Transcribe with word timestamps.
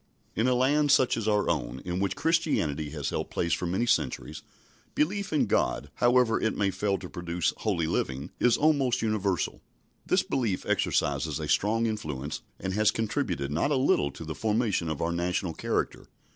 In 0.35 0.47
a 0.47 0.55
land 0.55 0.91
such 0.91 1.15
as 1.15 1.27
our 1.27 1.47
own, 1.47 1.79
in 1.85 1.99
which 1.99 2.15
Christianity 2.15 2.89
has 2.89 3.11
held 3.11 3.29
place 3.29 3.53
for 3.53 3.67
many 3.67 3.85
centuries, 3.85 4.41
belief 4.95 5.31
in 5.31 5.45
God, 5.45 5.91
however 5.93 6.41
it 6.41 6.57
may 6.57 6.71
fail 6.71 6.97
to 6.97 7.07
produce 7.07 7.53
holy 7.57 7.85
living, 7.85 8.31
is 8.39 8.57
almost 8.57 9.03
universal. 9.03 9.61
This 10.03 10.23
belief 10.23 10.65
exercises 10.65 11.39
a 11.39 11.47
strong 11.47 11.85
influence, 11.85 12.41
and 12.59 12.73
has 12.73 12.89
contributed 12.89 13.51
not 13.51 13.69
a 13.69 13.75
little 13.75 14.09
to 14.13 14.25
the 14.25 14.33
formation 14.33 14.89
of 14.89 15.03
our 15.03 15.11
national 15.11 15.53
character. 15.53 16.07